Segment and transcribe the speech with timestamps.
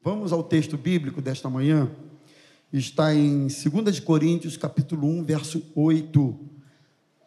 [0.00, 1.90] Vamos ao texto bíblico desta manhã.
[2.72, 6.38] Está em 2 de Coríntios, capítulo 1, verso 8.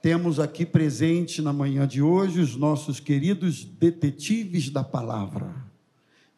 [0.02, 5.54] Temos aqui presente na manhã de hoje os nossos queridos detetives da palavra.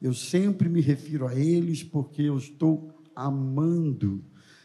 [0.01, 4.23] Eu sempre me refiro a eles porque eu estou amando.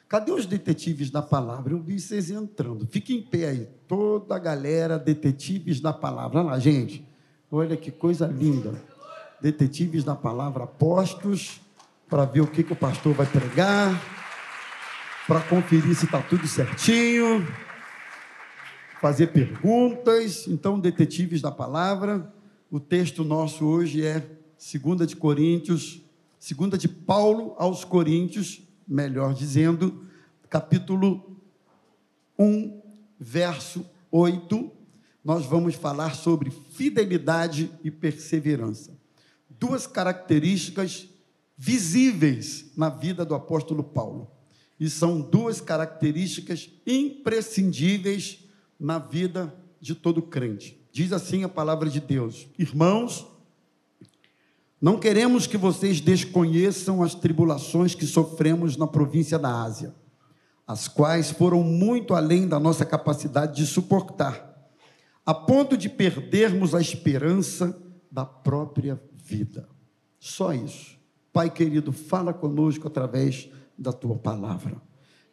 [0.08, 1.74] Cadê os detetives da palavra?
[1.74, 2.86] Eu vi vocês entrando.
[2.86, 3.68] Fique em pé aí.
[3.86, 6.40] Toda a galera, detetives da palavra.
[6.40, 7.06] Olha lá, gente.
[7.50, 8.87] Olha que coisa linda
[9.40, 11.60] detetives da palavra postos
[12.08, 14.00] para ver o que, que o pastor vai pregar,
[15.26, 17.46] para conferir se está tudo certinho,
[19.00, 20.46] fazer perguntas.
[20.48, 22.32] Então, detetives da palavra.
[22.70, 24.26] O texto nosso hoje é
[24.58, 26.02] 2 de Coríntios,
[26.40, 30.02] 2 de Paulo aos Coríntios, melhor dizendo,
[30.48, 31.36] capítulo
[32.38, 32.80] 1,
[33.18, 34.70] verso 8.
[35.22, 38.97] Nós vamos falar sobre fidelidade e perseverança
[39.58, 41.08] duas características
[41.56, 44.30] visíveis na vida do apóstolo Paulo.
[44.78, 48.44] E são duas características imprescindíveis
[48.78, 50.80] na vida de todo crente.
[50.92, 53.26] Diz assim a palavra de Deus: Irmãos,
[54.80, 59.92] não queremos que vocês desconheçam as tribulações que sofremos na província da Ásia,
[60.64, 64.70] as quais foram muito além da nossa capacidade de suportar,
[65.26, 67.76] a ponto de perdermos a esperança
[68.10, 69.68] da própria vida.
[70.18, 70.96] Só isso.
[71.32, 74.80] Pai querido, fala conosco através da tua palavra.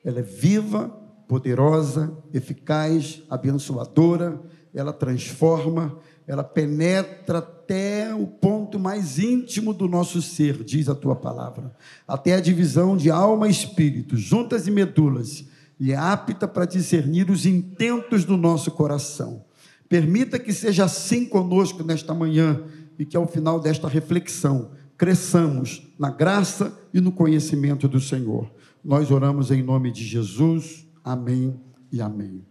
[0.04, 0.90] Ela é viva,
[1.28, 4.40] poderosa, eficaz, abençoadora,
[4.74, 11.16] ela transforma, ela penetra até o ponto mais íntimo do nosso ser, diz a tua
[11.16, 11.74] palavra,
[12.08, 15.46] até a divisão de alma e espírito, juntas e medulas,
[15.80, 19.46] e é apta para discernir os intentos do nosso coração.
[19.88, 22.64] Permita que seja assim conosco nesta manhã
[22.98, 28.50] e que ao final desta reflexão cresçamos na graça e no conhecimento do Senhor.
[28.84, 30.88] Nós oramos em nome de Jesus.
[31.04, 31.60] Amém
[31.92, 32.46] e amém.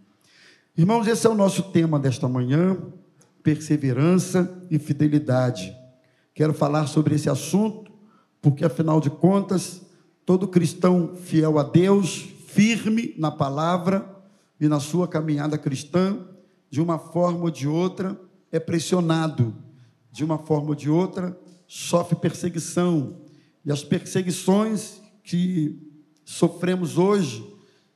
[0.77, 2.77] Irmãos, esse é o nosso tema desta manhã:
[3.41, 5.75] perseverança e fidelidade.
[6.33, 7.91] Quero falar sobre esse assunto,
[8.41, 9.81] porque afinal de contas,
[10.25, 14.05] todo cristão fiel a Deus, firme na palavra
[14.59, 16.17] e na sua caminhada cristã,
[16.69, 18.19] de uma forma ou de outra,
[18.51, 19.53] é pressionado
[20.15, 21.37] de uma forma ou de outra,
[21.67, 23.17] sofre perseguição.
[23.65, 25.77] E as perseguições que
[26.23, 27.45] sofremos hoje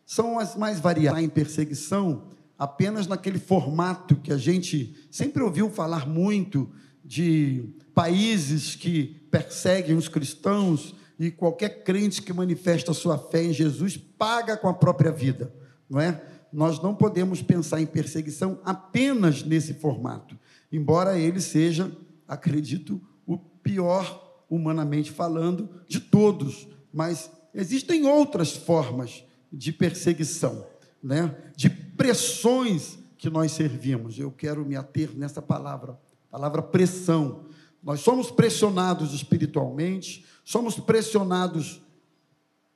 [0.06, 2.24] são as mais variadas em perseguição,
[2.58, 6.70] apenas naquele formato que a gente sempre ouviu falar muito
[7.06, 13.96] de países que perseguem os cristãos e qualquer crente que manifesta sua fé em Jesus
[13.96, 15.54] paga com a própria vida,
[15.90, 16.22] não é?
[16.52, 20.38] Nós não podemos pensar em perseguição apenas nesse formato,
[20.70, 21.90] embora ele seja
[22.30, 26.68] acredito, o pior, humanamente falando, de todos.
[26.94, 30.64] Mas existem outras formas de perseguição,
[31.02, 31.36] né?
[31.56, 34.20] de pressões que nós servimos.
[34.20, 37.46] Eu quero me ater nessa palavra, palavra pressão.
[37.82, 41.82] Nós somos pressionados espiritualmente, somos pressionados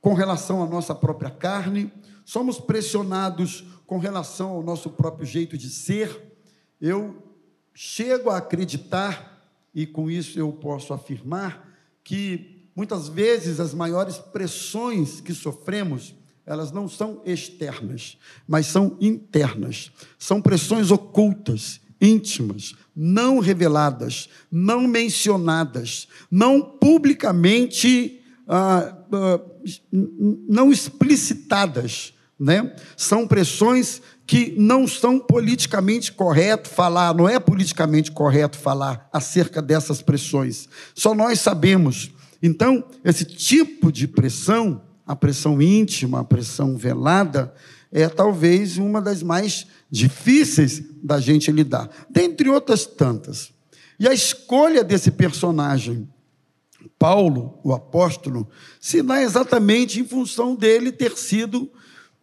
[0.02, 1.94] com relação à nossa própria carne,
[2.26, 6.36] somos pressionados com relação ao nosso próprio jeito de ser.
[6.82, 7.22] Eu
[7.74, 9.33] chego a acreditar
[9.74, 11.68] e com isso eu posso afirmar
[12.04, 18.18] que muitas vezes as maiores pressões que sofremos, elas não são externas,
[18.48, 19.92] mas são internas.
[20.20, 29.42] São pressões ocultas, íntimas, não reveladas, não mencionadas, não publicamente, ah, ah,
[29.92, 32.76] não explicitadas, né?
[32.98, 34.02] São pressões
[34.34, 40.68] que não são politicamente correto falar, não é politicamente correto falar acerca dessas pressões.
[40.96, 42.10] Só nós sabemos.
[42.42, 47.54] Então, esse tipo de pressão, a pressão íntima, a pressão velada,
[47.92, 53.54] é talvez uma das mais difíceis da gente lidar, dentre outras tantas.
[54.00, 56.10] E a escolha desse personagem,
[56.98, 58.50] Paulo, o apóstolo,
[58.82, 61.72] se dá exatamente em função dele ter sido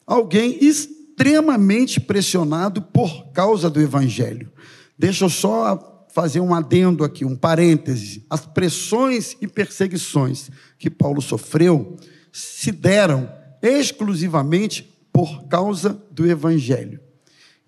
[0.05, 4.51] alguém extremamente extremamente pressionado por causa do Evangelho.
[4.99, 8.25] Deixa eu só fazer um adendo aqui, um parêntese.
[8.31, 11.99] As pressões e perseguições que Paulo sofreu
[12.33, 13.31] se deram
[13.61, 16.99] exclusivamente por causa do Evangelho.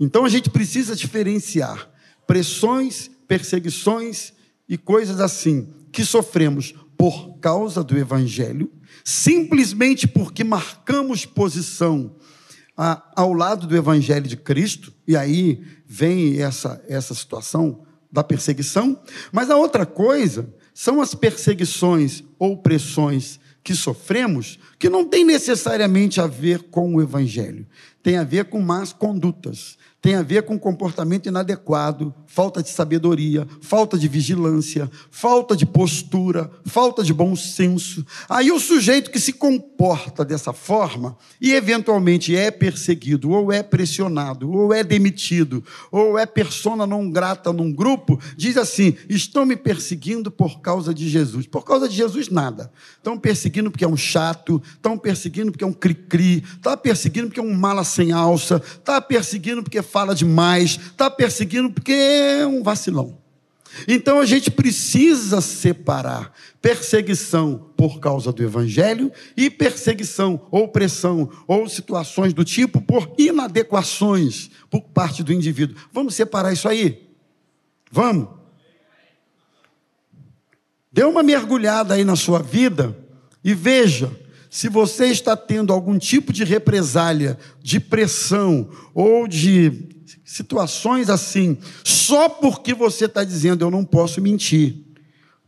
[0.00, 1.90] Então a gente precisa diferenciar
[2.26, 4.32] pressões, perseguições
[4.66, 8.72] e coisas assim que sofremos por causa do Evangelho,
[9.04, 12.16] simplesmente porque marcamos posição
[12.82, 19.00] a, ao lado do Evangelho de Cristo, e aí vem essa, essa situação da perseguição,
[19.30, 26.20] mas a outra coisa são as perseguições ou pressões que sofremos que não tem necessariamente
[26.20, 27.64] a ver com o Evangelho,
[28.02, 33.46] tem a ver com más condutas, tem a ver com comportamento inadequado, falta de sabedoria,
[33.60, 38.04] falta de vigilância, falta de postura, falta de bom senso.
[38.28, 44.50] Aí o sujeito que se comporta dessa forma e eventualmente é perseguido, ou é pressionado,
[44.50, 45.62] ou é demitido,
[45.92, 51.08] ou é persona não grata num grupo, diz assim: estão me perseguindo por causa de
[51.08, 51.46] Jesus.
[51.46, 52.72] Por causa de Jesus, nada.
[52.96, 57.40] Estão perseguindo porque é um chato, estão perseguindo porque é um cri-cri, está perseguindo porque
[57.40, 62.62] é um mala sem alça, está perseguindo porque fala demais, está perseguindo porque é um
[62.62, 63.18] vacilão.
[63.86, 71.68] Então a gente precisa separar perseguição por causa do evangelho e perseguição ou pressão ou
[71.68, 75.76] situações do tipo por inadequações por parte do indivíduo.
[75.92, 77.08] Vamos separar isso aí?
[77.90, 78.28] Vamos.
[80.90, 82.96] Dê uma mergulhada aí na sua vida
[83.42, 84.10] e veja
[84.52, 89.88] se você está tendo algum tipo de represália, de pressão ou de
[90.26, 94.84] situações assim, só porque você está dizendo eu não posso mentir,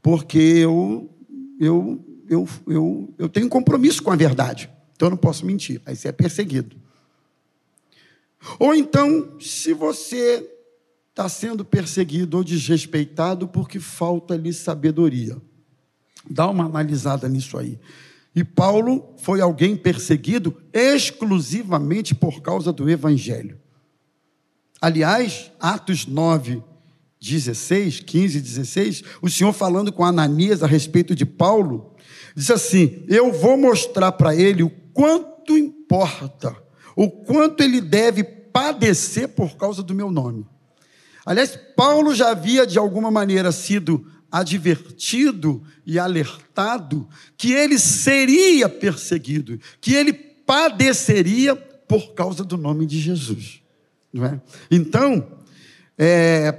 [0.01, 1.15] porque eu,
[1.61, 5.95] eu, eu, eu, eu tenho compromisso com a verdade, então eu não posso mentir, aí
[5.95, 6.75] você é perseguido.
[8.59, 10.49] Ou então, se você
[11.11, 15.37] está sendo perseguido ou desrespeitado porque falta-lhe sabedoria.
[16.29, 17.79] Dá uma analisada nisso aí.
[18.35, 23.61] E Paulo foi alguém perseguido exclusivamente por causa do evangelho.
[24.81, 26.63] Aliás, Atos 9,
[27.21, 31.95] 16, 15 e 16, o Senhor falando com Ananias a respeito de Paulo,
[32.35, 36.55] diz assim: Eu vou mostrar para ele o quanto importa,
[36.97, 40.45] o quanto ele deve padecer por causa do meu nome.
[41.25, 49.61] Aliás, Paulo já havia de alguma maneira sido advertido e alertado que ele seria perseguido,
[49.81, 53.63] que ele padeceria por causa do nome de Jesus.
[54.13, 54.41] Não é?
[54.69, 55.25] Então,
[55.97, 56.59] é,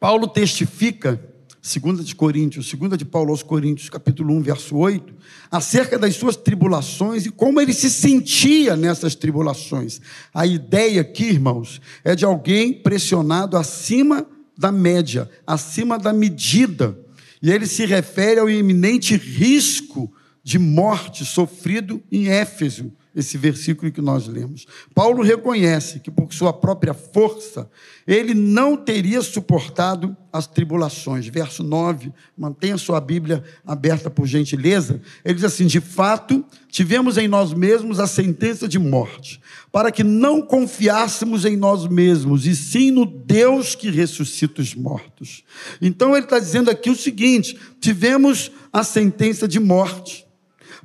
[0.00, 1.22] Paulo testifica,
[1.62, 5.14] 2 de Coríntios, 2 de Paulo aos Coríntios, capítulo 1, verso 8,
[5.50, 10.00] acerca das suas tribulações e como ele se sentia nessas tribulações.
[10.32, 16.98] A ideia aqui, irmãos, é de alguém pressionado acima da média, acima da medida.
[17.42, 20.12] E ele se refere ao iminente risco
[20.42, 24.66] de morte sofrido em Éfeso, esse versículo que nós lemos.
[24.94, 27.70] Paulo reconhece que por sua própria força
[28.06, 31.28] ele não teria suportado as tribulações.
[31.28, 35.00] Verso 9, mantenha sua Bíblia aberta por gentileza.
[35.24, 39.40] Ele diz assim: De fato, tivemos em nós mesmos a sentença de morte,
[39.70, 45.44] para que não confiássemos em nós mesmos, e sim no Deus que ressuscita os mortos.
[45.80, 50.23] Então ele está dizendo aqui o seguinte: tivemos a sentença de morte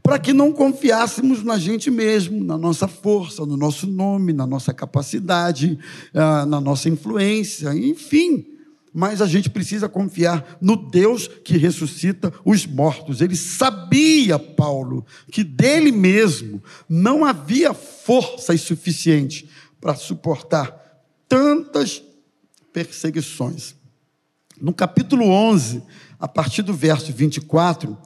[0.02, 4.74] para que não confiássemos na gente mesmo, na nossa força, no nosso nome, na nossa
[4.74, 5.78] capacidade,
[6.14, 8.46] ah, na nossa influência, enfim.
[8.94, 13.22] Mas a gente precisa confiar no Deus que ressuscita os mortos.
[13.22, 19.48] Ele sabia, Paulo, que dele mesmo não havia forças suficientes
[19.80, 20.76] para suportar
[21.28, 22.02] tantas
[22.74, 23.76] perseguições.
[24.60, 25.84] No capítulo 11,
[26.20, 27.98] a partir do verso 24,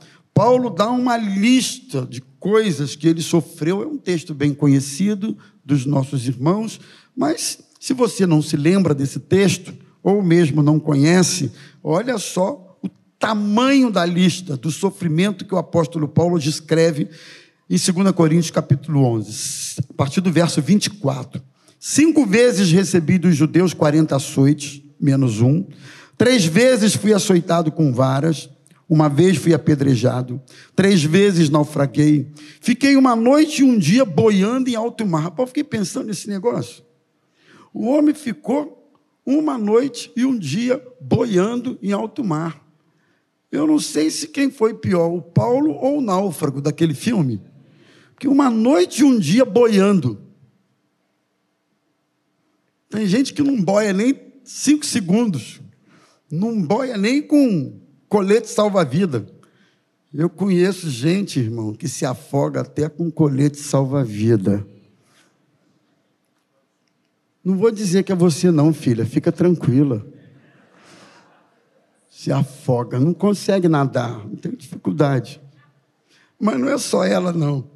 [0.44, 3.82] Paulo dá uma lista de coisas que ele sofreu.
[3.82, 6.82] É um texto bem conhecido dos nossos irmãos,
[7.16, 9.74] mas se você não se lembra desse texto,
[10.04, 11.50] ou mesmo não conhece,
[11.82, 17.08] olha só o tamanho da lista do sofrimento que o apóstolo Paulo descreve
[17.70, 21.42] em 2 Coríntios capítulo 11, a partir do verso 24.
[21.80, 25.66] Cinco vezes recebi dos judeus 40 açoites, menos um.
[26.18, 28.50] Três vezes fui açoitado com varas.
[28.88, 30.42] Uma vez fui apedrejado,
[30.76, 32.28] três vezes naufraguei.
[32.60, 35.24] Fiquei uma noite e um dia boiando em alto mar.
[35.24, 36.84] Rapaz, fiquei pensando nesse negócio.
[37.74, 38.92] O homem ficou
[39.26, 42.62] uma noite e um dia boiando em alto mar.
[43.52, 47.42] Eu não sei se quem foi pior, o Paulo ou o náufrago daquele filme.
[48.14, 50.22] Porque uma noite e um dia boiando.
[52.90, 55.62] Tem gente que não boia nem cinco segundos.
[56.30, 57.83] Não boia nem com
[58.14, 59.26] colete salva-vida.
[60.14, 64.64] Eu conheço gente, irmão, que se afoga até com colete salva-vida.
[67.44, 70.06] Não vou dizer que é você, não, filha, fica tranquila.
[72.08, 75.42] Se afoga, não consegue nadar, não tem dificuldade.
[76.40, 77.68] Mas não é só ela, não.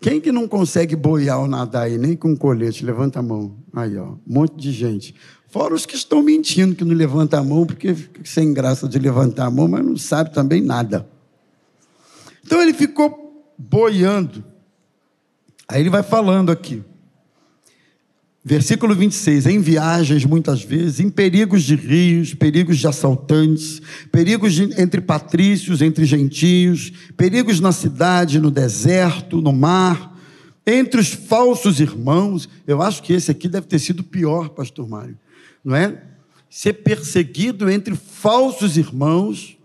[0.00, 2.84] Quem que não consegue boiar ou nadar aí, nem com colete?
[2.84, 3.56] Levanta a mão.
[3.72, 5.12] Aí, ó, um monte de gente.
[5.50, 8.98] Fora os que estão mentindo, que não levantam a mão, porque fica sem graça de
[8.98, 11.06] levantar a mão, mas não sabe também nada.
[12.44, 14.44] Então ele ficou boiando.
[15.68, 16.82] Aí ele vai falando aqui.
[18.42, 24.80] Versículo 26, em viagens muitas vezes, em perigos de rios, perigos de assaltantes, perigos de,
[24.80, 30.16] entre patrícios, entre gentios, perigos na cidade, no deserto, no mar,
[30.66, 32.48] entre os falsos irmãos.
[32.66, 35.18] Eu acho que esse aqui deve ter sido pior, pastor Mário,
[35.64, 36.02] não é?
[36.48, 39.56] Ser perseguido entre falsos irmãos,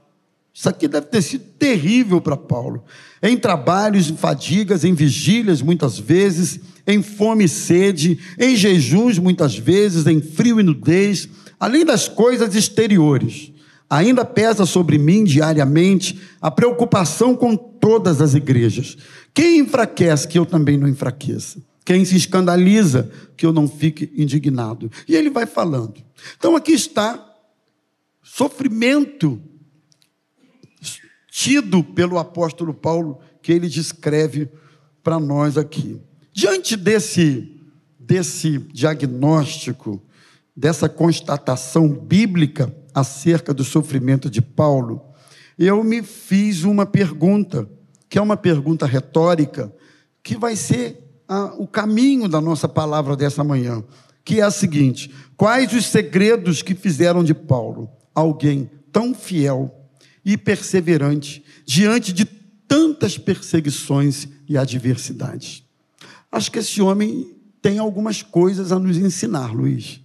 [0.53, 2.83] isso aqui deve ter sido terrível para Paulo.
[3.21, 9.57] Em trabalhos, em fadigas, em vigílias, muitas vezes, em fome e sede, em jejuns muitas
[9.57, 11.27] vezes, em frio e nudez,
[11.59, 13.51] além das coisas exteriores.
[13.89, 18.97] Ainda pesa sobre mim diariamente a preocupação com todas as igrejas.
[19.33, 21.59] Quem enfraquece que eu também não enfraqueça?
[21.85, 24.91] Quem se escandaliza que eu não fique indignado?
[25.07, 26.03] E ele vai falando.
[26.35, 27.23] Então aqui está
[28.23, 29.39] sofrimento
[31.29, 34.49] tido pelo apóstolo Paulo que ele descreve
[35.03, 36.01] para nós aqui.
[36.33, 37.61] Diante desse,
[37.99, 40.01] desse diagnóstico,
[40.55, 45.01] dessa constatação bíblica acerca do sofrimento de Paulo,
[45.59, 47.69] eu me fiz uma pergunta,
[48.09, 49.71] que é uma pergunta retórica,
[50.23, 53.83] que vai ser a, o caminho da nossa palavra dessa manhã,
[54.23, 59.73] que é a seguinte: quais os segredos que fizeram de Paulo alguém tão fiel
[60.23, 65.63] e perseverante diante de tantas perseguições e adversidades?
[66.31, 70.01] Acho que esse homem tem algumas coisas a nos ensinar, Luiz.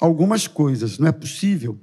[0.00, 1.78] Algumas coisas, não é possível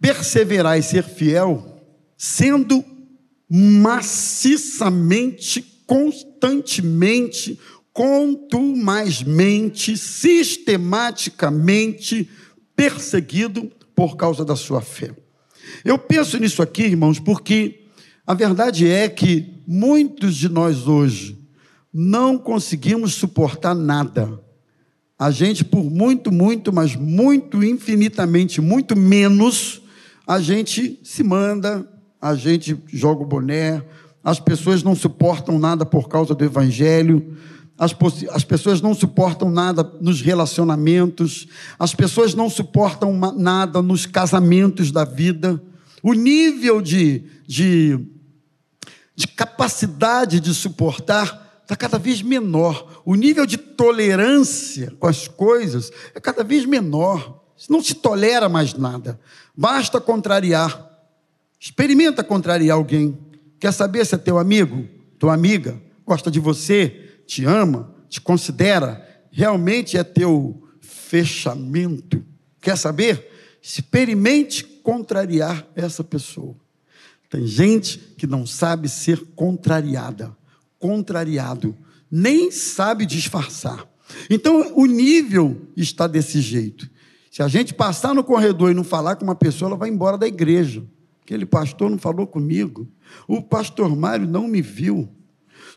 [0.00, 1.82] perseverar e ser fiel
[2.16, 2.84] sendo
[3.48, 7.58] maciçamente, constantemente,
[7.92, 12.28] contumazmente, sistematicamente
[12.74, 15.14] perseguido por causa da sua fé.
[15.84, 17.86] Eu penso nisso aqui, irmãos, porque
[18.26, 21.38] a verdade é que muitos de nós hoje
[21.92, 24.40] não conseguimos suportar nada.
[25.18, 29.80] A gente, por muito, muito, mas muito infinitamente, muito menos,
[30.26, 31.88] a gente se manda,
[32.20, 33.82] a gente joga o boné,
[34.26, 37.36] as pessoas não suportam nada por causa do evangelho,
[37.78, 37.94] as,
[38.32, 41.46] as pessoas não suportam nada nos relacionamentos,
[41.78, 45.62] as pessoas não suportam nada nos casamentos da vida.
[46.02, 48.04] O nível de, de,
[49.14, 53.02] de capacidade de suportar está cada vez menor.
[53.04, 57.44] O nível de tolerância com as coisas é cada vez menor.
[57.70, 59.20] Não se tolera mais nada.
[59.56, 60.84] Basta contrariar.
[61.60, 63.16] Experimenta contrariar alguém.
[63.58, 64.86] Quer saber se é teu amigo,
[65.18, 72.24] tua amiga, gosta de você, te ama, te considera, realmente é teu fechamento.
[72.60, 73.58] Quer saber?
[73.62, 76.56] Experimente contrariar essa pessoa.
[77.28, 80.36] Tem gente que não sabe ser contrariada
[80.78, 81.76] contrariado,
[82.10, 83.86] nem sabe disfarçar.
[84.30, 86.88] Então, o nível está desse jeito.
[87.30, 90.16] Se a gente passar no corredor e não falar com uma pessoa, ela vai embora
[90.16, 90.84] da igreja.
[91.26, 92.86] Aquele pastor não falou comigo.
[93.26, 95.08] O pastor Mário não me viu.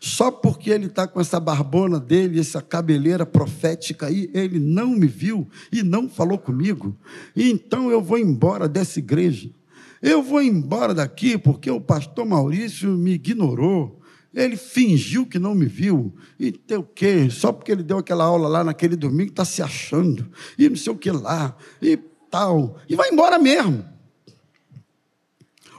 [0.00, 5.08] Só porque ele está com essa barbona dele, essa cabeleira profética aí, ele não me
[5.08, 6.96] viu e não falou comigo.
[7.34, 9.50] Então eu vou embora dessa igreja.
[10.00, 14.00] Eu vou embora daqui porque o pastor Maurício me ignorou.
[14.32, 16.14] Ele fingiu que não me viu.
[16.38, 17.28] E tem o quê?
[17.28, 20.30] Só porque ele deu aquela aula lá naquele domingo, está se achando.
[20.56, 21.56] E não sei o que lá.
[21.82, 21.96] E
[22.30, 22.78] tal.
[22.88, 23.90] E vai embora mesmo.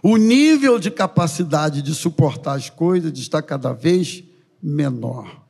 [0.04, 4.24] O nível de capacidade de suportar as coisas está cada vez
[4.62, 5.46] menor.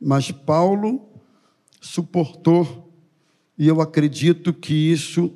[0.00, 1.08] Mas Paulo
[1.80, 2.92] suportou.
[3.56, 5.32] E eu acredito que isso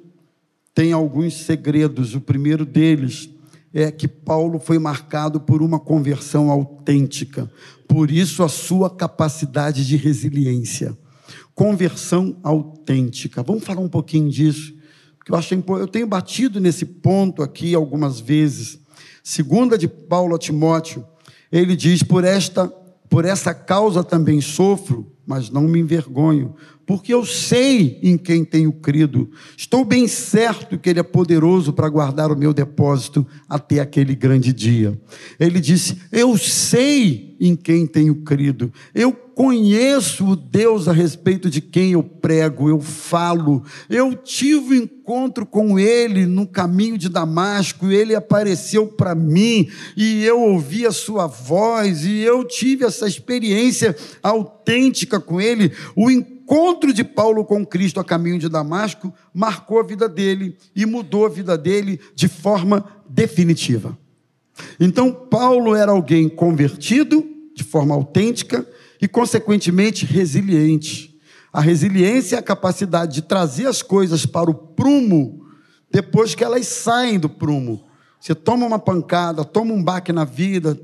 [0.75, 2.15] tem alguns segredos.
[2.15, 3.31] O primeiro deles
[3.73, 7.51] é que Paulo foi marcado por uma conversão autêntica,
[7.87, 10.97] por isso a sua capacidade de resiliência.
[11.55, 13.43] Conversão autêntica.
[13.43, 14.75] Vamos falar um pouquinho disso,
[15.63, 18.79] porque eu eu tenho batido nesse ponto aqui algumas vezes.
[19.23, 21.05] Segunda de Paulo a Timóteo,
[21.53, 22.73] ele diz: "Por esta
[23.09, 26.55] por essa causa também sofro, mas não me envergonho,
[26.89, 29.31] porque eu sei em quem tenho crido.
[29.55, 34.55] Estou bem certo que Ele é poderoso para guardar o meu depósito até aquele grande
[34.55, 34.99] dia.
[35.39, 41.61] Ele disse: Eu sei em quem tenho crido, eu conheço o Deus a respeito de
[41.61, 43.63] quem eu prego, eu falo.
[43.91, 50.25] Eu tive um encontro com Ele no caminho de Damasco, Ele apareceu para mim, e
[50.25, 55.71] eu ouvi a Sua voz, e eu tive essa experiência autêntica com Ele.
[55.95, 60.57] O encontro encontro de Paulo com Cristo a caminho de Damasco marcou a vida dele
[60.75, 63.97] e mudou a vida dele de forma definitiva.
[64.81, 67.23] Então, Paulo era alguém convertido
[67.55, 68.67] de forma autêntica
[69.01, 71.21] e, consequentemente, resiliente.
[71.53, 75.45] A resiliência é a capacidade de trazer as coisas para o prumo
[75.91, 77.85] depois que elas saem do prumo.
[78.19, 80.81] Você toma uma pancada, toma um baque na vida,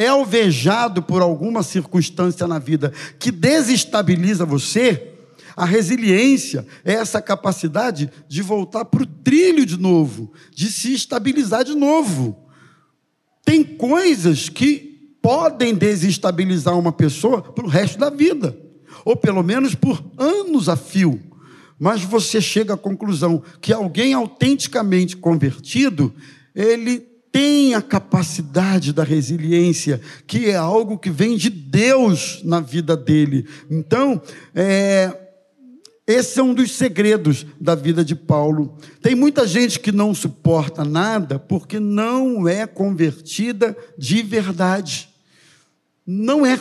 [0.00, 5.12] é alvejado por alguma circunstância na vida que desestabiliza você,
[5.54, 11.64] a resiliência é essa capacidade de voltar para o trilho de novo, de se estabilizar
[11.64, 12.48] de novo.
[13.44, 18.58] Tem coisas que podem desestabilizar uma pessoa para o resto da vida,
[19.04, 21.20] ou pelo menos por anos a fio.
[21.78, 26.10] Mas você chega à conclusão que alguém autenticamente convertido,
[26.54, 32.96] ele tem a capacidade da resiliência, que é algo que vem de Deus na vida
[32.96, 33.46] dele.
[33.70, 34.20] Então,
[34.54, 35.16] é,
[36.06, 38.76] esse é um dos segredos da vida de Paulo.
[39.00, 45.08] Tem muita gente que não suporta nada porque não é convertida de verdade.
[46.04, 46.60] Não é.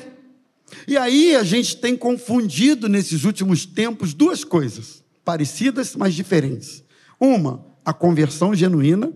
[0.87, 6.83] E aí a gente tem confundido nesses últimos tempos duas coisas, parecidas, mas diferentes.
[7.19, 9.11] Uma, a conversão genuína.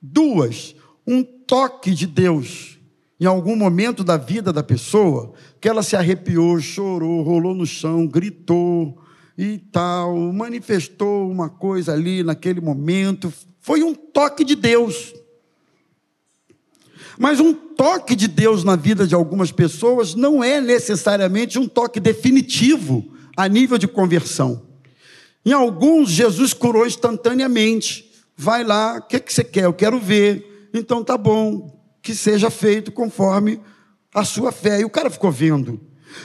[0.00, 0.76] Duas,
[1.08, 2.78] um toque de Deus
[3.18, 8.06] em algum momento da vida da pessoa, que ela se arrepiou, chorou, rolou no chão,
[8.06, 8.96] gritou
[9.36, 15.14] e tal, manifestou uma coisa ali naquele momento, foi um toque de Deus.
[17.18, 21.98] Mas um toque de Deus na vida de algumas pessoas não é necessariamente um toque
[21.98, 23.04] definitivo
[23.36, 24.62] a nível de conversão.
[25.44, 28.12] Em alguns, Jesus curou instantaneamente.
[28.36, 29.64] Vai lá, o que, que você quer?
[29.64, 33.60] Eu quero ver então tá bom, que seja feito conforme
[34.14, 34.80] a sua fé.
[34.80, 35.80] E o cara ficou vendo.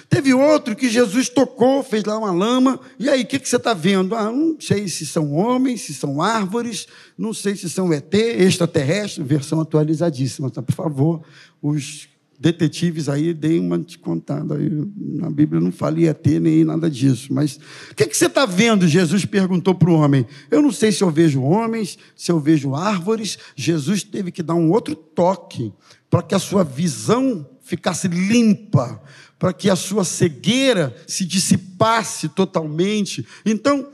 [0.10, 3.58] Teve outro que Jesus tocou, fez lá uma lama, e aí, o que, que você
[3.58, 4.16] está vendo?
[4.16, 9.24] Ah, não sei se são homens, se são árvores, não sei se são ET, extraterrestre,
[9.24, 10.62] versão atualizadíssima, tá?
[10.62, 11.22] Por favor,
[11.62, 12.08] os
[12.44, 14.58] detetives aí deem uma descontada.
[14.58, 17.34] Aí, na Bíblia não fala ET nem nada disso.
[17.34, 17.58] Mas
[17.90, 18.86] o que, que você está vendo?
[18.86, 20.28] Jesus perguntou para o homem.
[20.52, 23.38] Eu não sei se eu vejo homens, se eu vejo árvores.
[23.56, 25.72] Jesus teve que dar um outro toque
[26.10, 29.02] para que a sua visão ficasse limpa,
[29.40, 33.26] para que a sua cegueira se dissipasse totalmente.
[33.46, 33.88] Então,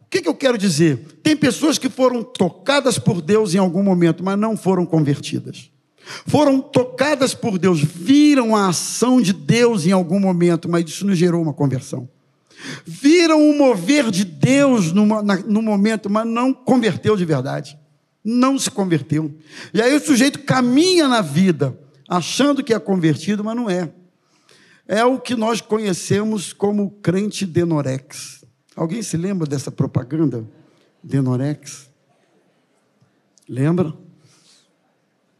[0.00, 1.04] o que, que eu quero dizer?
[1.22, 5.70] Tem pessoas que foram tocadas por Deus em algum momento, mas não foram convertidas
[6.26, 11.14] foram tocadas por Deus, viram a ação de Deus em algum momento, mas isso não
[11.14, 12.08] gerou uma conversão.
[12.84, 15.06] Viram o mover de Deus no,
[15.62, 17.78] momento, mas não converteu de verdade.
[18.22, 19.34] Não se converteu.
[19.72, 23.90] E aí o sujeito caminha na vida, achando que é convertido, mas não é.
[24.86, 28.44] É o que nós conhecemos como crente denorex.
[28.76, 30.44] Alguém se lembra dessa propaganda?
[31.02, 31.88] Denorex?
[33.48, 33.94] Lembra?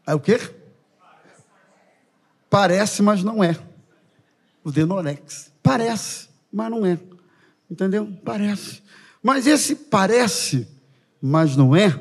[0.07, 0.39] É o quê?
[2.51, 3.57] Parece, mas não é.
[4.61, 5.53] O Denorex.
[5.63, 6.99] Parece, mas não é.
[7.69, 8.11] Entendeu?
[8.25, 8.83] Parece.
[9.23, 10.67] Mas esse parece,
[11.21, 11.97] mas não é,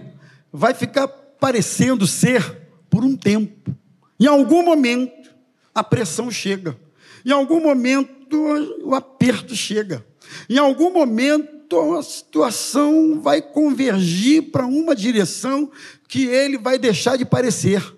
[0.53, 3.73] vai ficar parecendo ser por um tempo.
[4.19, 5.31] Em algum momento,
[5.73, 6.77] a pressão chega.
[7.25, 8.37] Em algum momento,
[8.83, 10.05] o aperto chega.
[10.49, 15.71] Em algum momento, a situação vai convergir para uma direção
[16.09, 17.95] que ele vai deixar de parecer.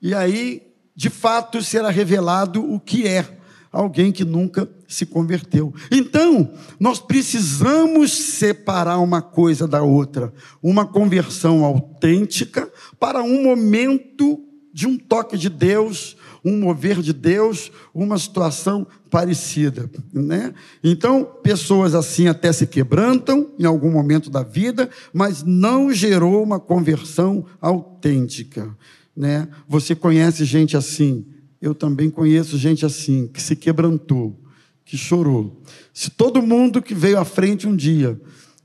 [0.00, 0.69] E aí
[1.00, 3.26] de fato será revelado o que é
[3.72, 5.72] alguém que nunca se converteu.
[5.90, 10.30] Então, nós precisamos separar uma coisa da outra,
[10.62, 17.72] uma conversão autêntica para um momento de um toque de Deus, um mover de Deus,
[17.94, 20.52] uma situação parecida, né?
[20.84, 26.60] Então, pessoas assim até se quebrantam em algum momento da vida, mas não gerou uma
[26.60, 28.76] conversão autêntica
[29.20, 29.46] né?
[29.68, 31.26] Você conhece gente assim?
[31.60, 34.40] Eu também conheço gente assim, que se quebrantou,
[34.82, 35.60] que chorou.
[35.92, 38.18] Se todo mundo que veio à frente um dia,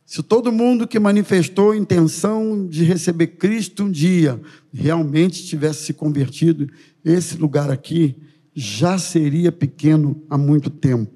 [0.05, 4.41] se todo mundo que manifestou a intenção de receber Cristo um dia,
[4.73, 6.69] realmente tivesse se convertido,
[7.03, 8.15] esse lugar aqui
[8.53, 11.11] já seria pequeno há muito tempo.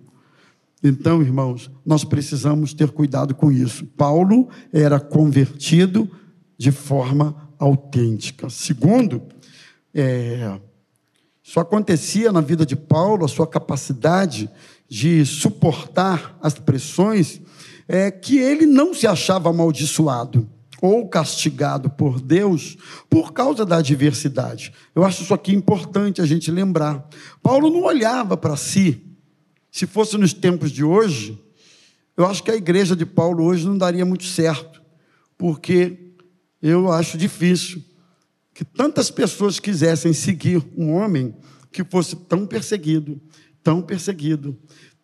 [0.83, 3.85] Então, irmãos, nós precisamos ter cuidado com isso.
[3.85, 6.11] Paulo era convertido
[6.57, 8.49] de forma autêntica.
[8.49, 9.21] Segundo,
[9.93, 10.59] é,
[11.43, 14.49] isso acontecia na vida de Paulo, a sua capacidade
[14.87, 17.41] de suportar as pressões,
[17.87, 20.47] é que ele não se achava amaldiçoado
[20.81, 22.77] ou castigado por Deus
[23.09, 24.71] por causa da adversidade.
[24.95, 27.07] Eu acho isso aqui importante a gente lembrar.
[27.43, 29.05] Paulo não olhava para si
[29.71, 31.39] Se fosse nos tempos de hoje,
[32.17, 34.81] eu acho que a igreja de Paulo hoje não daria muito certo,
[35.37, 36.08] porque
[36.61, 37.83] eu acho difícil
[38.53, 41.33] que tantas pessoas quisessem seguir um homem
[41.71, 43.21] que fosse tão perseguido,
[43.63, 44.57] tão perseguido,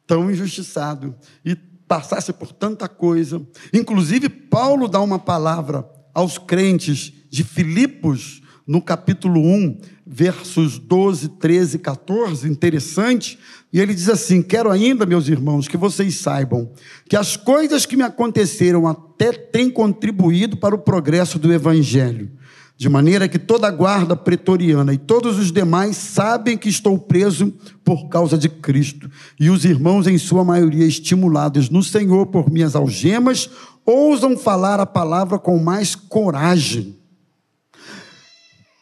[0.06, 3.42] tão injustiçado e passasse por tanta coisa.
[3.74, 11.78] Inclusive, Paulo dá uma palavra aos crentes de Filipos, no capítulo 1, versos 12, 13
[11.78, 13.40] e 14, interessante,
[13.74, 16.72] e ele diz assim: Quero ainda, meus irmãos, que vocês saibam
[17.10, 22.32] que as coisas que me aconteceram até têm contribuído para o progresso do evangelho
[22.78, 27.54] de maneira que toda a guarda pretoriana e todos os demais sabem que estou preso
[27.84, 32.76] por causa de Cristo, e os irmãos, em sua maioria, estimulados no Senhor por minhas
[32.76, 33.50] algemas,
[33.86, 36.98] ousam falar a palavra com mais coragem.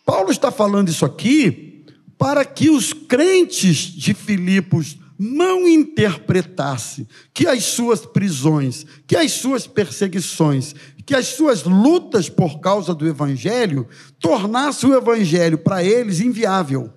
[0.05, 1.85] Paulo está falando isso aqui
[2.17, 9.67] para que os crentes de Filipos não interpretasse que as suas prisões, que as suas
[9.67, 13.87] perseguições, que as suas lutas por causa do evangelho
[14.19, 16.91] tornassem o evangelho para eles inviável.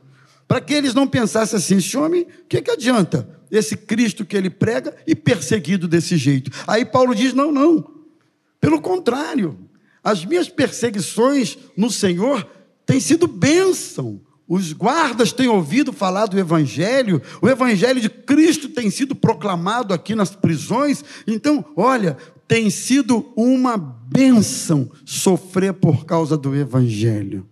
[0.49, 3.29] Para que eles não pensassem assim, esse homem, o que, que adianta?
[3.51, 6.51] Esse Cristo que ele prega e perseguido desse jeito.
[6.67, 7.85] Aí Paulo diz: não, não.
[8.61, 9.59] Pelo contrário,
[10.03, 12.49] as minhas perseguições no Senhor
[12.87, 14.21] têm sido bênção.
[14.49, 20.15] Os guardas têm ouvido falar do Evangelho, o Evangelho de Cristo tem sido proclamado aqui
[20.15, 21.05] nas prisões.
[21.27, 27.45] Então, olha, tem sido uma bênção sofrer por causa do Evangelho.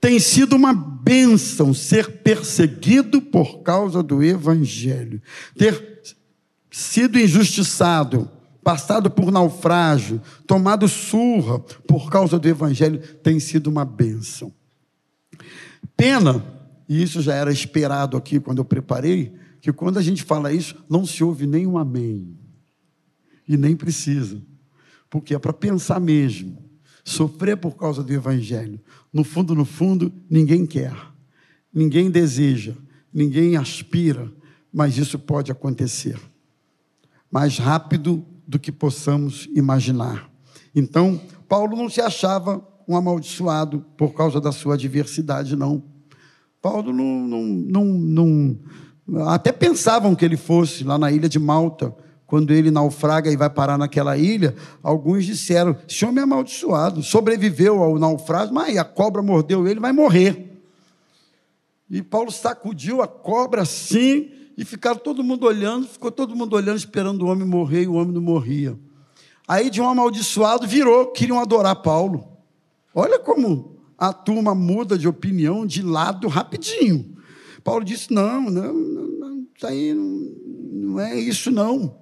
[0.00, 5.22] Tem sido uma bênção ser perseguido por causa do Evangelho.
[5.56, 6.02] Ter
[6.70, 8.30] sido injustiçado,
[8.62, 14.52] passado por naufrágio, tomado surra por causa do Evangelho, tem sido uma bênção.
[15.96, 16.44] Pena,
[16.88, 20.76] e isso já era esperado aqui quando eu preparei, que quando a gente fala isso,
[20.88, 22.36] não se ouve nem um amém.
[23.48, 24.40] E nem precisa.
[25.08, 26.58] Porque é para pensar mesmo.
[27.04, 28.80] Sofrer por causa do Evangelho.
[29.12, 30.94] No fundo, no fundo, ninguém quer.
[31.72, 32.74] Ninguém deseja.
[33.12, 34.30] Ninguém aspira.
[34.72, 36.18] Mas isso pode acontecer.
[37.30, 40.30] Mais rápido do que possamos imaginar.
[40.74, 45.82] Então, Paulo não se achava um amaldiçoado por causa da sua adversidade, não.
[46.60, 48.56] Paulo não, não, não,
[49.06, 51.94] não, Até pensavam que ele fosse lá na ilha de Malta,
[52.26, 54.54] quando ele naufraga e vai parar naquela ilha.
[54.82, 59.92] Alguns disseram: esse homem é amaldiçoado, sobreviveu ao naufrágio, mas a cobra mordeu ele, vai
[59.92, 60.52] morrer.
[61.90, 66.78] E Paulo sacudiu a cobra assim, e ficaram todo mundo olhando, ficou todo mundo olhando,
[66.78, 68.78] esperando o homem morrer, e o homem não morria.
[69.46, 72.33] Aí de um amaldiçoado virou, queriam adorar Paulo.
[72.94, 77.16] Olha como a turma muda de opinião, de lado, rapidinho.
[77.62, 80.32] Paulo disse: não, não, não isso aí não,
[80.72, 81.96] não é isso, não.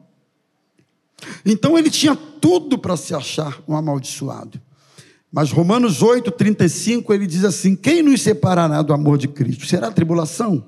[1.46, 4.61] Então ele tinha tudo para se achar um amaldiçoado.
[5.31, 9.66] Mas Romanos 8, 35, ele diz assim: Quem nos separará do amor de Cristo?
[9.66, 10.66] Será tribulação?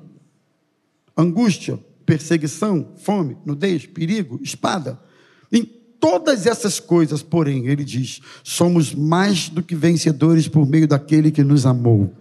[1.16, 1.78] Angústia?
[2.06, 2.92] Perseguição?
[2.96, 3.36] Fome?
[3.44, 3.86] Nudez?
[3.86, 4.38] Perigo?
[4.42, 5.00] Espada?
[6.00, 11.42] Todas essas coisas, porém, ele diz: somos mais do que vencedores por meio daquele que
[11.42, 12.12] nos amou.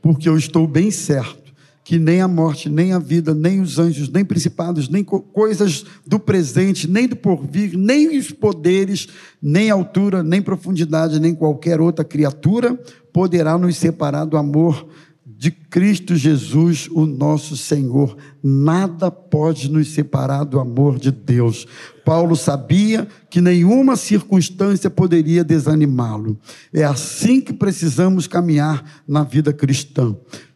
[0.00, 1.42] Porque eu estou bem certo
[1.84, 5.84] que nem a morte, nem a vida, nem os anjos, nem principados, nem co coisas
[6.06, 9.08] do presente, nem do porvir, nem os poderes,
[9.42, 12.78] nem altura, nem profundidade, nem qualquer outra criatura
[13.12, 14.86] poderá nos separar do amor
[15.42, 18.16] de Cristo Jesus, o nosso Senhor.
[18.40, 21.66] Nada pode nos separar do amor de Deus.
[22.04, 26.38] Paulo sabia que nenhuma circunstância poderia desanimá-lo.
[26.72, 30.14] É assim que precisamos caminhar na vida cristã.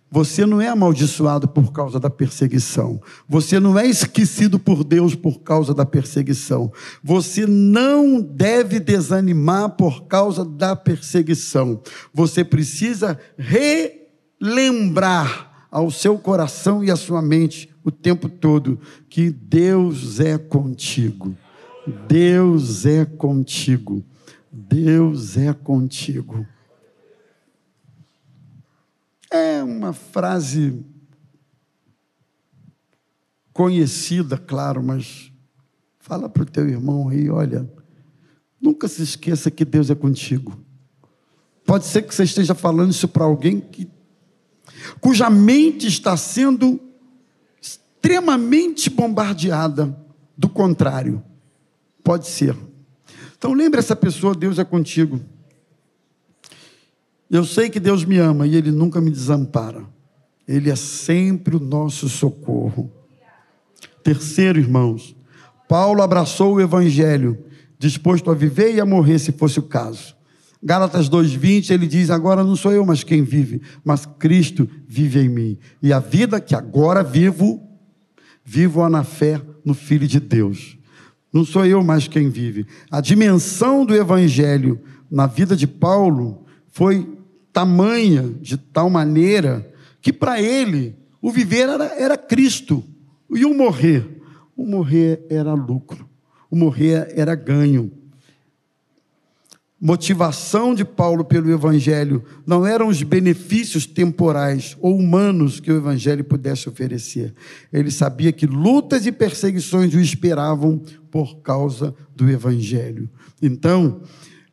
[0.08, 3.00] Você não é amaldiçoado por causa da perseguição.
[3.28, 6.72] Você não é esquecido por Deus por causa da perseguição.
[7.02, 11.82] Você não deve desanimar por causa da perseguição.
[12.14, 14.05] Você precisa re
[14.40, 21.36] lembrar ao seu coração e à sua mente o tempo todo que Deus é contigo.
[22.08, 24.04] Deus é contigo.
[24.50, 26.46] Deus é contigo.
[29.30, 30.84] É uma frase
[33.52, 35.32] conhecida, claro, mas
[35.98, 37.70] fala para o teu irmão aí, olha,
[38.60, 40.58] nunca se esqueça que Deus é contigo.
[41.64, 43.88] Pode ser que você esteja falando isso para alguém que
[45.00, 46.80] cuja mente está sendo
[47.60, 49.96] extremamente bombardeada
[50.36, 51.22] do contrário.
[52.02, 52.56] Pode ser.
[53.36, 55.20] Então lembre essa pessoa, Deus é contigo.
[57.30, 59.84] Eu sei que Deus me ama e Ele nunca me desampara.
[60.46, 62.90] Ele é sempre o nosso socorro.
[64.02, 65.16] Terceiro, irmãos,
[65.68, 67.44] Paulo abraçou o evangelho,
[67.78, 70.15] disposto a viver e a morrer se fosse o caso.
[70.66, 75.28] Gálatas 2:20, ele diz: "Agora não sou eu mas quem vive, mas Cristo vive em
[75.28, 75.58] mim.
[75.80, 77.62] E a vida que agora vivo,
[78.44, 80.76] vivo-a na fé no Filho de Deus.
[81.32, 82.66] Não sou eu mais quem vive.
[82.90, 87.16] A dimensão do evangelho na vida de Paulo foi
[87.52, 92.82] tamanha, de tal maneira, que para ele o viver era, era Cristo
[93.30, 94.20] e o morrer.
[94.56, 96.08] O morrer era lucro,
[96.50, 97.92] o morrer era ganho
[99.80, 106.24] motivação de Paulo pelo Evangelho não eram os benefícios temporais ou humanos que o Evangelho
[106.24, 107.34] pudesse oferecer.
[107.72, 113.08] Ele sabia que lutas e perseguições o esperavam por causa do Evangelho.
[113.40, 114.00] Então,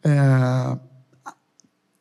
[0.03, 0.77] é,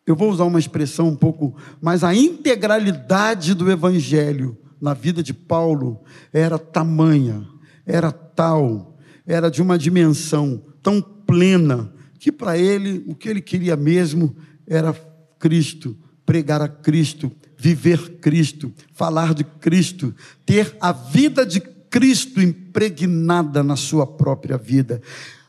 [0.04, 5.32] eu vou usar uma expressão um pouco, mas a integralidade do Evangelho na vida de
[5.32, 6.00] Paulo
[6.32, 7.46] era tamanha,
[7.86, 13.74] era tal, era de uma dimensão tão plena que para ele o que ele queria
[13.74, 14.94] mesmo era
[15.40, 20.14] Cristo, pregar a Cristo, viver Cristo, falar de Cristo,
[20.46, 25.02] ter a vida de Cristo impregnada na sua própria vida.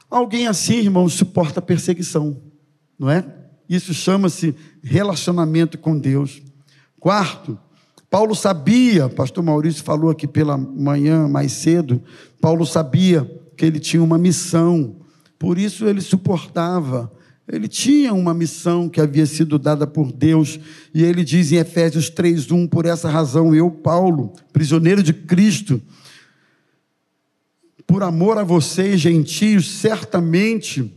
[0.10, 2.42] Alguém assim, irmão, suporta perseguição,
[2.98, 3.24] não é?
[3.70, 6.42] Isso chama-se relacionamento com Deus.
[7.00, 7.56] Quarto,
[8.10, 12.02] Paulo sabia, pastor Maurício falou aqui pela manhã mais cedo,
[12.42, 15.03] Paulo sabia que ele tinha uma missão,
[15.44, 17.12] por isso ele suportava.
[17.46, 20.58] Ele tinha uma missão que havia sido dada por Deus,
[20.96, 25.82] e ele diz em Efésios 3:1, por essa razão eu, Paulo, prisioneiro de Cristo,
[27.86, 30.90] por amor a vocês, gentios, certamente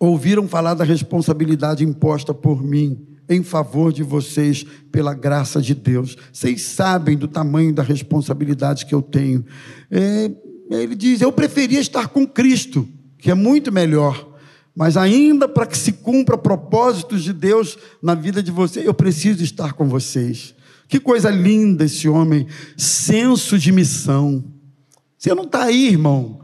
[0.00, 6.16] ouviram falar da responsabilidade imposta por mim em favor de vocês pela graça de Deus.
[6.32, 9.44] Vocês sabem do tamanho da responsabilidade que eu tenho.
[9.90, 10.30] É,
[10.70, 12.88] ele diz: Eu preferia estar com Cristo
[13.22, 14.28] que é muito melhor.
[14.74, 19.44] Mas ainda para que se cumpra propósitos de Deus na vida de vocês, eu preciso
[19.44, 20.54] estar com vocês.
[20.88, 24.44] Que coisa linda esse homem, senso de missão.
[25.16, 26.40] Você não está aí, irmão,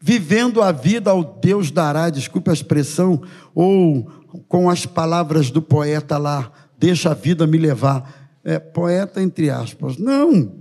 [0.00, 3.20] vivendo a vida ao Deus dará, desculpe a expressão,
[3.52, 4.08] ou
[4.46, 8.30] com as palavras do poeta lá, deixa a vida me levar.
[8.44, 9.98] É, poeta entre aspas.
[9.98, 10.52] Não.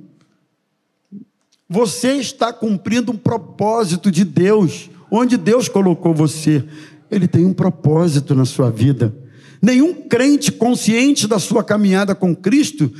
[1.69, 6.63] Você está cumprindo um propósito de Deus onde Deus colocou você,
[7.09, 9.15] Ele tem um propósito na sua vida.
[9.61, 12.91] Nenhum crente consciente da sua caminhada com Cristo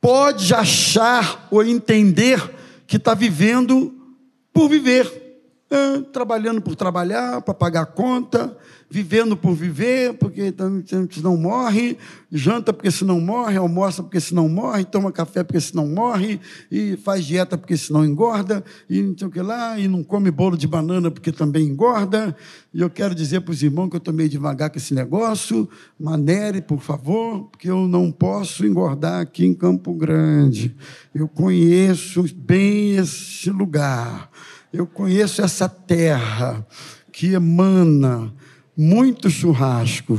[0.00, 2.42] pode achar ou entender
[2.86, 3.94] que está vivendo
[4.52, 5.25] por viver,
[5.68, 8.56] é, trabalhando por trabalhar, para pagar a conta,
[8.88, 10.54] vivendo por viver, porque
[11.20, 11.98] não morre,
[12.30, 15.88] janta porque se não morre, almoça porque se não morre, toma café porque se não
[15.88, 19.88] morre, e faz dieta porque se não engorda, e não sei o que lá, e
[19.88, 22.36] não come bolo de banana porque também engorda.
[22.72, 25.68] E eu quero dizer para os irmãos que eu estou meio devagar com esse negócio,
[25.98, 30.76] manere, por favor, porque eu não posso engordar aqui em Campo Grande.
[31.12, 34.30] Eu conheço bem esse lugar,
[34.72, 36.66] eu conheço essa terra
[37.12, 38.32] que emana
[38.76, 40.18] muito churrasco,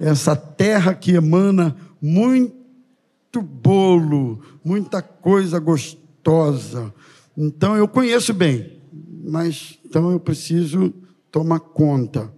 [0.00, 6.92] essa terra que emana muito bolo, muita coisa gostosa.
[7.36, 8.80] Então eu conheço bem,
[9.24, 10.92] mas então eu preciso
[11.30, 12.32] tomar conta.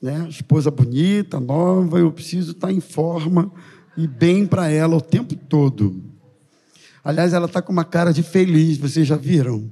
[0.00, 0.26] Né?
[0.28, 3.52] Esposa bonita, nova, eu preciso estar em forma
[3.96, 6.02] e bem para ela o tempo todo.
[7.02, 9.70] Aliás, ela está com uma cara de feliz, vocês já viram?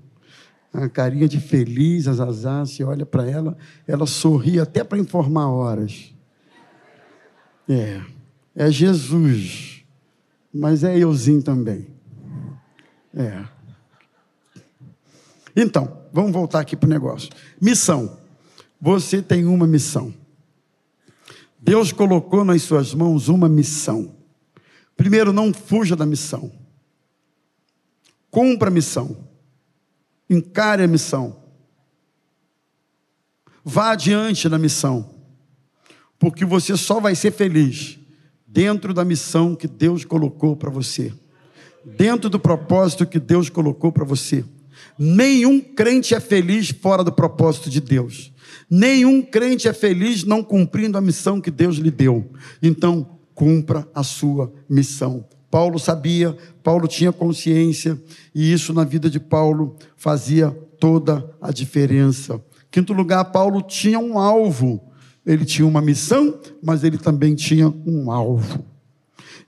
[0.85, 5.49] A carinha de feliz, a Zazá, se olha para ela, ela sorri até para informar
[5.49, 6.15] horas.
[7.69, 8.01] É,
[8.55, 9.85] é Jesus,
[10.53, 11.89] mas é euzinho também.
[13.15, 13.45] É.
[15.55, 17.31] Então, vamos voltar aqui para o negócio.
[17.61, 18.19] Missão.
[18.79, 20.13] Você tem uma missão.
[21.59, 24.15] Deus colocou nas suas mãos uma missão.
[24.97, 26.53] Primeiro, não fuja da missão.
[28.31, 29.17] Cumpra a missão.
[30.29, 31.37] Encare a missão.
[33.65, 35.15] Vá adiante na missão.
[36.19, 37.99] Porque você só vai ser feliz
[38.47, 41.13] dentro da missão que Deus colocou para você.
[41.85, 44.45] Dentro do propósito que Deus colocou para você.
[44.99, 48.33] Nenhum crente é feliz fora do propósito de Deus.
[48.69, 52.33] Nenhum crente é feliz não cumprindo a missão que Deus lhe deu.
[52.63, 55.25] Então, cumpra a sua missão.
[55.51, 58.01] Paulo sabia, Paulo tinha consciência,
[58.35, 62.43] e isso na vida de Paulo fazia toda a diferença.
[62.71, 64.93] Quinto lugar, Paulo tinha um alvo.
[65.25, 68.65] Ele tinha uma missão, mas ele também tinha um alvo.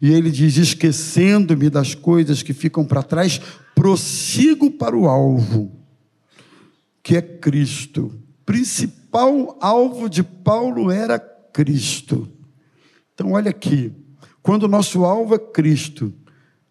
[0.01, 3.41] E ele diz: esquecendo-me das coisas que ficam para trás,
[3.75, 5.71] prossigo para o alvo,
[7.03, 8.13] que é Cristo.
[8.45, 12.29] Principal alvo de Paulo era Cristo.
[13.15, 13.93] Então, olha aqui,
[14.49, 16.11] quando o nosso alvo é Cristo,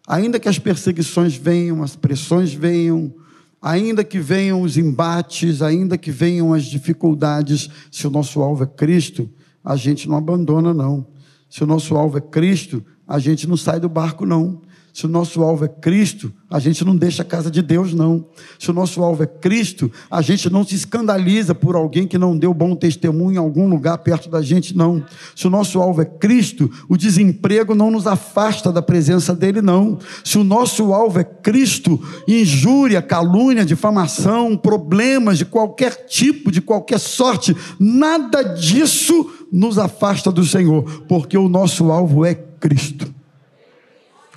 [0.04, 3.14] ainda que as perseguições venham, as pressões venham,
[3.62, 8.66] ainda que venham os embates, ainda que venham as dificuldades, se o nosso alvo é
[8.66, 9.30] Cristo,
[9.62, 11.06] a gente não abandona, não.
[11.48, 14.60] Se o nosso alvo é Cristo, a gente não sai do barco, não.
[14.98, 18.26] Se o nosso alvo é Cristo, a gente não deixa a casa de Deus, não.
[18.58, 22.36] Se o nosso alvo é Cristo, a gente não se escandaliza por alguém que não
[22.36, 25.04] deu bom testemunho em algum lugar perto da gente, não.
[25.36, 30.00] Se o nosso alvo é Cristo, o desemprego não nos afasta da presença dele, não.
[30.24, 36.98] Se o nosso alvo é Cristo, injúria, calúnia, difamação, problemas de qualquer tipo, de qualquer
[36.98, 43.16] sorte, nada disso nos afasta do Senhor, porque o nosso alvo é Cristo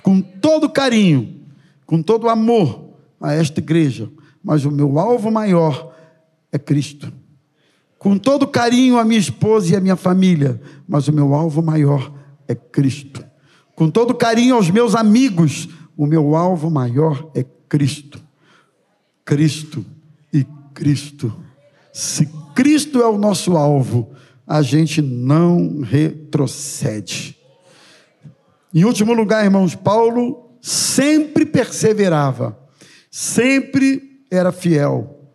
[0.02, 1.40] com todo carinho,
[1.86, 4.10] com todo amor a esta igreja,
[4.42, 5.94] mas o meu alvo maior
[6.50, 7.12] é Cristo.
[7.98, 12.12] Com todo carinho a minha esposa e a minha família, mas o meu alvo maior
[12.48, 13.24] é Cristo.
[13.76, 18.20] Com todo carinho aos meus amigos, o meu alvo maior é Cristo.
[19.24, 19.84] Cristo
[20.32, 21.32] e Cristo.
[21.92, 24.10] Se Cristo é o nosso alvo,
[24.46, 27.38] a gente não retrocede.
[28.74, 32.58] Em último lugar, irmãos, Paulo sempre perseverava,
[33.10, 35.30] sempre era fiel,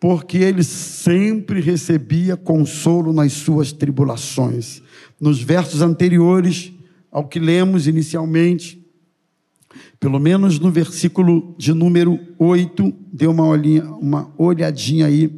[0.00, 4.82] porque ele sempre recebia consolo nas suas tribulações.
[5.20, 6.72] Nos versos anteriores
[7.10, 8.84] ao que lemos inicialmente,
[10.00, 15.30] pelo menos no versículo de número 8, dê uma, olhinha, uma olhadinha aí.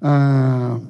[0.00, 0.80] Ah,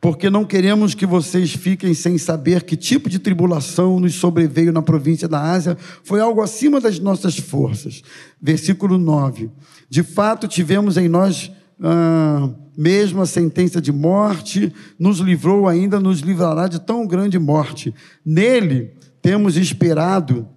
[0.00, 4.82] porque não queremos que vocês fiquem sem saber que tipo de tribulação nos sobreveio na
[4.82, 8.02] província da Ásia, foi algo acima das nossas forças.
[8.40, 9.50] Versículo 9:
[9.88, 11.50] De fato, tivemos em nós
[11.82, 17.94] ah, mesmo a sentença de morte, nos livrou ainda, nos livrará de tão grande morte.
[18.24, 20.48] Nele temos esperado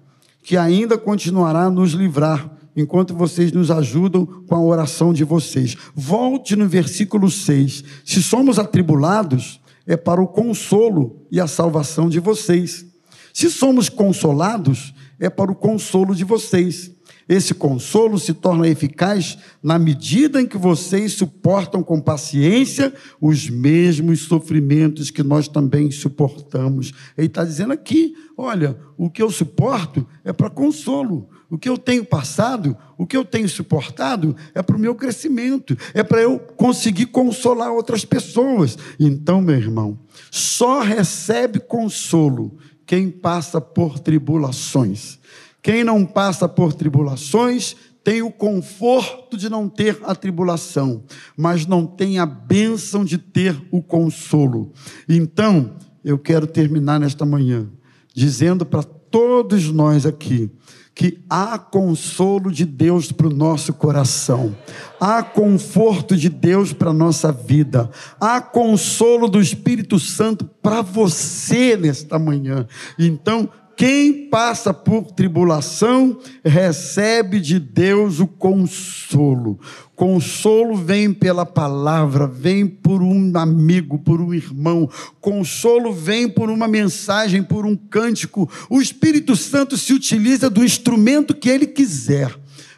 [0.42, 5.76] que ainda continuará a nos livrar enquanto vocês nos ajudam com a oração de vocês.
[5.96, 7.84] Volte no versículo 6.
[8.06, 12.86] Se somos atribulados, é para o consolo e a salvação de vocês.
[13.34, 16.92] Se somos consolados, é para o consolo de vocês.
[17.28, 24.22] Esse consolo se torna eficaz na medida em que vocês suportam com paciência os mesmos
[24.22, 26.92] sofrimentos que nós também suportamos.
[27.18, 31.30] Ele está dizendo aqui: olha, o que eu suporto é para consolo.
[31.54, 35.78] O que eu tenho passado, o que eu tenho suportado, é para o meu crescimento,
[35.94, 38.76] é para eu conseguir consolar outras pessoas.
[39.00, 40.00] Então, meu irmão,
[40.32, 45.20] só recebe consolo quem passa por tribulações.
[45.62, 51.04] Quem não passa por tribulações tem o conforto de não ter a tribulação,
[51.38, 54.74] mas não tem a bênção de ter o consolo.
[55.08, 57.70] Então, eu quero terminar nesta manhã
[58.12, 60.50] dizendo para todos nós aqui
[60.96, 64.56] que há consolo de Deus para o nosso coração,
[65.00, 71.76] há conforto de Deus para a nossa vida, há consolo do Espírito Santo para você
[71.76, 72.68] nesta manhã.
[72.98, 79.60] Então, quem passa por tribulação recebe de Deus o consolo.
[79.96, 84.90] Consolo vem pela palavra, vem por um amigo, por um irmão.
[85.20, 88.50] Consolo vem por uma mensagem, por um cântico.
[88.70, 92.36] O Espírito Santo se utiliza do instrumento que ele quiser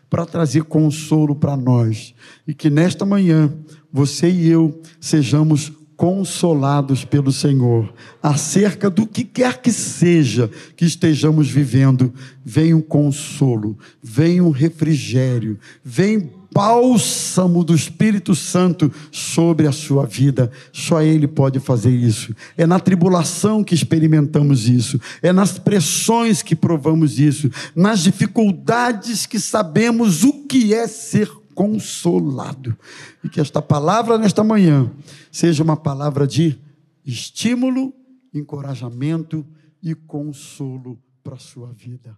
[0.09, 2.13] para trazer consolo para nós.
[2.47, 3.53] E que nesta manhã
[3.91, 11.49] você e eu sejamos consolados pelo Senhor acerca do que quer que seja que estejamos
[11.49, 12.13] vivendo.
[12.43, 20.49] Vem um consolo, vem um refrigério, vem bálsamo do Espírito Santo sobre a sua vida.
[20.71, 22.33] Só Ele pode fazer isso.
[22.57, 29.37] É na tribulação que experimentamos isso, é nas pressões que provamos isso, nas dificuldades que
[29.37, 32.77] sabemos o que é ser consolado.
[33.23, 34.91] E que esta palavra nesta manhã
[35.31, 36.59] seja uma palavra de
[37.03, 37.93] estímulo,
[38.33, 39.45] encorajamento
[39.81, 42.15] e consolo para a sua vida.